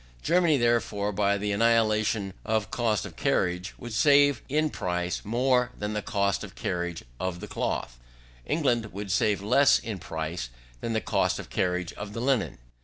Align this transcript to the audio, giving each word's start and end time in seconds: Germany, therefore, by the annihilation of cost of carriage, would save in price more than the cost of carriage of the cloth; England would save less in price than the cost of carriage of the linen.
Germany, 0.23 0.57
therefore, 0.57 1.11
by 1.11 1.37
the 1.37 1.51
annihilation 1.51 2.33
of 2.43 2.71
cost 2.71 3.05
of 3.05 3.15
carriage, 3.15 3.75
would 3.77 3.93
save 3.93 4.41
in 4.49 4.71
price 4.71 5.21
more 5.23 5.71
than 5.77 5.93
the 5.93 6.01
cost 6.01 6.43
of 6.43 6.55
carriage 6.55 7.03
of 7.19 7.39
the 7.39 7.45
cloth; 7.47 7.99
England 8.43 8.93
would 8.93 9.11
save 9.11 9.43
less 9.43 9.77
in 9.77 9.99
price 9.99 10.49
than 10.79 10.93
the 10.93 11.01
cost 11.01 11.37
of 11.37 11.51
carriage 11.51 11.93
of 11.93 12.13
the 12.13 12.19
linen. 12.19 12.57